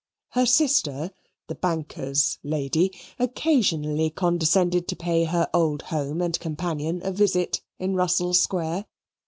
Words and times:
Her 0.29 0.47
sister, 0.47 1.11
the 1.45 1.53
banker's 1.53 2.39
lady, 2.41 2.91
occasionally 3.19 4.09
condescended 4.09 4.87
to 4.87 4.95
pay 4.95 5.25
her 5.25 5.47
old 5.53 5.83
home 5.93 6.23
and 6.23 6.39
companion 6.39 7.01
a 7.03 7.11
visit 7.11 7.61
in 7.77 7.93
Russell 7.93 8.33
Square. 8.33 8.87